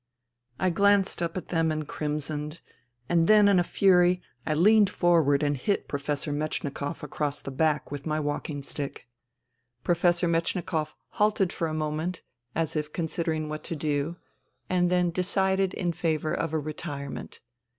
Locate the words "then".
3.27-3.47, 14.89-15.11